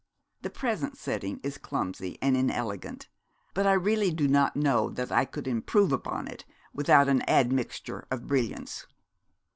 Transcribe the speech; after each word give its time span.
The 0.41 0.49
present 0.49 0.97
setting 0.97 1.39
is 1.43 1.59
clumsy 1.59 2.17
and 2.23 2.35
inelegant; 2.35 3.07
but 3.53 3.67
I 3.67 3.73
really 3.73 4.09
do 4.09 4.27
not 4.27 4.55
know 4.55 4.89
that 4.89 5.11
I 5.11 5.25
could 5.25 5.47
improve 5.47 5.91
upon 5.91 6.27
it, 6.27 6.43
without 6.73 7.07
an 7.07 7.21
admixture 7.29 8.07
of 8.09 8.25
brilliants.' 8.25 8.87